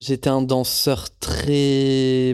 [0.00, 2.32] J'étais un danseur très,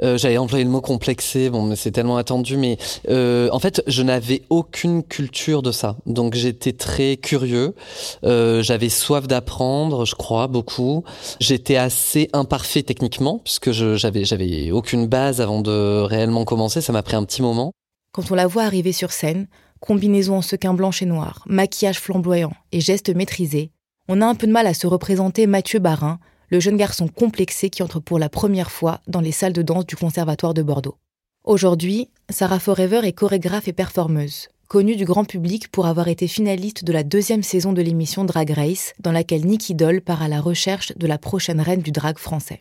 [0.00, 3.82] euh, j'avais employé le mot complexé, bon, mais c'est tellement attendu, mais euh, en fait,
[3.88, 7.74] je n'avais aucune culture de ça, donc j'étais très curieux.
[8.22, 11.02] Euh, j'avais soif d'apprendre, je crois beaucoup.
[11.40, 16.80] J'étais assez imparfait techniquement puisque j'avais aucune base avant de réellement commencer.
[16.80, 17.72] Ça m'a pris un petit moment.
[18.12, 19.48] Quand on la voit arriver sur scène,
[19.80, 23.72] combinaison en sequin blanche et noir, maquillage flamboyant et gestes maîtrisés,
[24.06, 26.20] on a un peu de mal à se représenter Mathieu Barin
[26.50, 29.86] le jeune garçon complexé qui entre pour la première fois dans les salles de danse
[29.86, 30.96] du Conservatoire de Bordeaux.
[31.44, 36.84] Aujourd'hui, Sarah Forever est chorégraphe et performeuse, connue du grand public pour avoir été finaliste
[36.84, 40.40] de la deuxième saison de l'émission Drag Race, dans laquelle Nicky Doll part à la
[40.40, 42.60] recherche de la prochaine reine du drag français.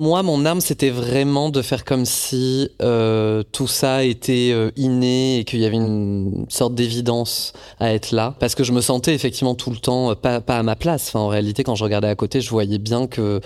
[0.00, 5.38] Moi, mon âme, c'était vraiment de faire comme si euh, tout ça était euh, inné
[5.38, 8.34] et qu'il y avait une sorte d'évidence à être là.
[8.40, 11.14] Parce que je me sentais effectivement tout le temps euh, pas, à ma place.
[11.14, 13.40] En réalité, quand je regardais à côté, je voyais bien que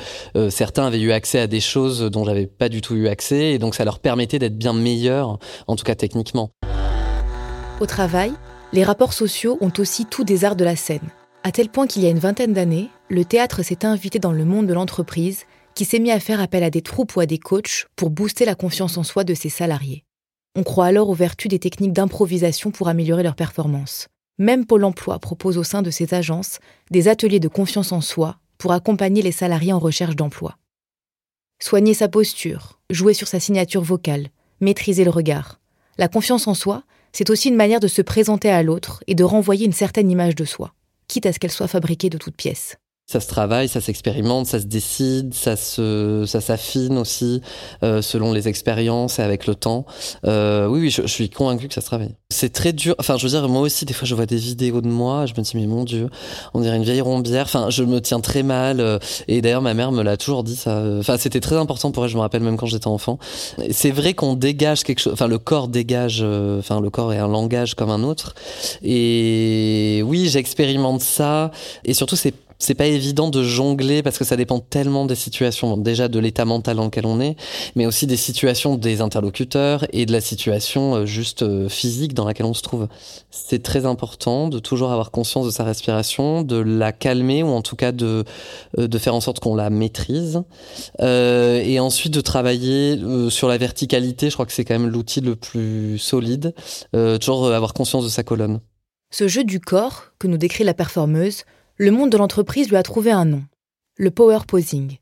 [0.48, 3.52] certains avaient eu accès à des choses dont j'avais pas du tout eu accès.
[3.52, 6.48] Et donc, ça leur permettait d'être bien meilleurs, en tout cas techniquement.
[7.78, 8.32] Au travail,
[8.72, 11.10] les rapports sociaux ont aussi tous des arts de la scène.
[11.44, 14.46] À tel point qu'il y a une vingtaine d'années, le théâtre s'est invité dans le
[14.46, 15.44] monde de l'entreprise
[15.78, 18.44] qui s'est mis à faire appel à des troupes ou à des coachs pour booster
[18.44, 20.02] la confiance en soi de ses salariés.
[20.56, 24.08] On croit alors aux vertus des techniques d'improvisation pour améliorer leur performance.
[24.38, 26.58] Même Pôle Emploi propose au sein de ses agences
[26.90, 30.58] des ateliers de confiance en soi pour accompagner les salariés en recherche d'emploi.
[31.60, 35.60] Soigner sa posture, jouer sur sa signature vocale, maîtriser le regard.
[35.96, 39.22] La confiance en soi, c'est aussi une manière de se présenter à l'autre et de
[39.22, 40.74] renvoyer une certaine image de soi,
[41.06, 42.78] quitte à ce qu'elle soit fabriquée de toutes pièces
[43.10, 47.40] ça se travaille, ça s'expérimente, ça se décide, ça se, ça s'affine aussi
[47.82, 49.86] euh, selon les expériences et avec le temps.
[50.26, 52.14] Euh, oui, oui, je, suis convaincu que ça se travaille.
[52.28, 52.94] C'est très dur.
[52.98, 55.32] Enfin, je veux dire, moi aussi, des fois, je vois des vidéos de moi, je
[55.32, 56.10] me dis mais mon Dieu,
[56.52, 57.46] on dirait une vieille rombière.
[57.46, 58.80] Enfin, je me tiens très mal.
[58.80, 60.56] Euh, et d'ailleurs, ma mère me l'a toujours dit.
[60.56, 60.82] Ça.
[60.98, 62.10] Enfin, c'était très important pour elle.
[62.10, 63.18] Je me rappelle même quand j'étais enfant.
[63.70, 65.14] C'est vrai qu'on dégage quelque chose.
[65.14, 66.18] Enfin, le corps dégage.
[66.20, 68.34] euh, Enfin, le corps est un langage comme un autre.
[68.82, 71.52] Et oui, j'expérimente ça.
[71.86, 75.76] Et surtout, c'est c'est pas évident de jongler parce que ça dépend tellement des situations,
[75.76, 77.36] déjà de l'état mental dans lequel on est,
[77.76, 82.24] mais aussi des situations des interlocuteurs et de la situation euh, juste euh, physique dans
[82.24, 82.88] laquelle on se trouve.
[83.30, 87.62] C'est très important de toujours avoir conscience de sa respiration, de la calmer ou en
[87.62, 88.24] tout cas de
[88.78, 90.42] euh, de faire en sorte qu'on la maîtrise,
[91.00, 92.98] et ensuite de travailler
[93.30, 94.30] sur la verticalité.
[94.30, 96.54] Je crois que c'est quand même l'outil le plus solide.
[97.20, 98.60] Toujours avoir conscience de sa colonne.
[99.10, 101.44] Ce jeu du corps que nous décrit la performeuse
[101.80, 103.44] le monde de l'entreprise lui a trouvé un nom,
[103.96, 104.96] le power posing.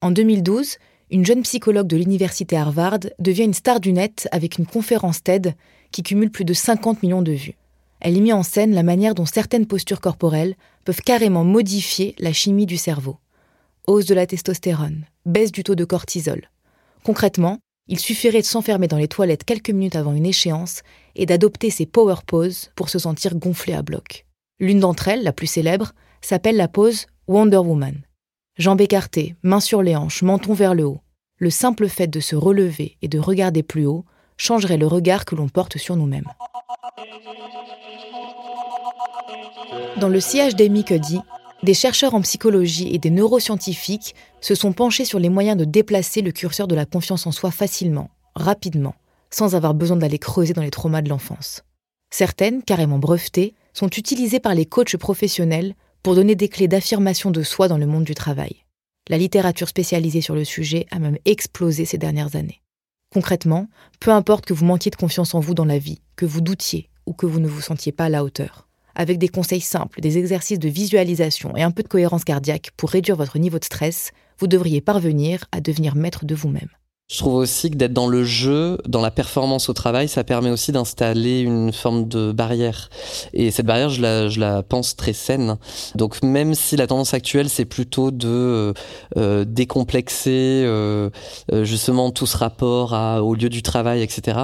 [0.00, 0.78] En 2012,
[1.10, 5.54] une jeune psychologue de l'université Harvard devient une star du net avec une conférence TED
[5.92, 7.58] qui cumule plus de 50 millions de vues.
[8.00, 10.54] Elle y met en scène la manière dont certaines postures corporelles
[10.86, 13.18] peuvent carrément modifier la chimie du cerveau.
[13.86, 16.48] Hausse de la testostérone, baisse du taux de cortisol.
[17.04, 17.58] Concrètement,
[17.88, 20.80] il suffirait de s'enfermer dans les toilettes quelques minutes avant une échéance
[21.14, 24.24] et d'adopter ces power poses pour se sentir gonflé à bloc.
[24.58, 28.02] L'une d'entre elles, la plus célèbre, s'appelle la pose Wonder Woman.
[28.58, 31.00] Jambes écartées, mains sur les hanches, menton vers le haut.
[31.38, 34.06] le simple fait de se relever et de regarder plus haut
[34.38, 36.28] changerait le regard que l'on porte sur nous-mêmes.
[39.98, 41.20] Dans le sillage d'Amy Cuddy,
[41.62, 46.22] des chercheurs en psychologie et des neuroscientifiques se sont penchés sur les moyens de déplacer
[46.22, 48.94] le curseur de la confiance en soi facilement, rapidement,
[49.30, 51.62] sans avoir besoin d'aller creuser dans les traumas de l'enfance.
[52.10, 55.74] Certaines, carrément brevetées, sont utilisées par les coachs professionnels
[56.06, 58.64] pour donner des clés d'affirmation de soi dans le monde du travail.
[59.08, 62.62] La littérature spécialisée sur le sujet a même explosé ces dernières années.
[63.12, 63.66] Concrètement,
[63.98, 66.90] peu importe que vous manquiez de confiance en vous dans la vie, que vous doutiez
[67.06, 70.16] ou que vous ne vous sentiez pas à la hauteur, avec des conseils simples, des
[70.16, 74.12] exercices de visualisation et un peu de cohérence cardiaque pour réduire votre niveau de stress,
[74.38, 76.70] vous devriez parvenir à devenir maître de vous-même.
[77.08, 80.50] Je trouve aussi que d'être dans le jeu, dans la performance au travail, ça permet
[80.50, 82.90] aussi d'installer une forme de barrière.
[83.32, 85.56] Et cette barrière, je la, je la pense très saine.
[85.94, 88.74] Donc même si la tendance actuelle, c'est plutôt de
[89.16, 91.10] euh, décomplexer euh,
[91.52, 94.38] euh, justement tout ce rapport à, au lieu du travail, etc.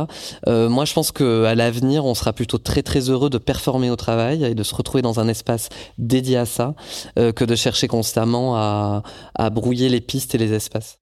[0.47, 3.91] Euh, moi, je pense que à l'avenir, on sera plutôt très très heureux de performer
[3.91, 5.69] au travail et de se retrouver dans un espace
[5.99, 6.76] dédié à ça,
[7.19, 9.03] euh, que de chercher constamment à,
[9.35, 11.01] à brouiller les pistes et les espaces.